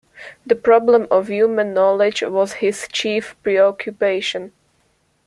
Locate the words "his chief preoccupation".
2.53-4.51